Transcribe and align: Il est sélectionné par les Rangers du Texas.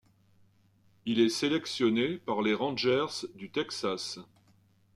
Il 1.05 1.19
est 1.19 1.29
sélectionné 1.29 2.17
par 2.17 2.41
les 2.41 2.55
Rangers 2.55 3.27
du 3.35 3.51
Texas. 3.51 4.17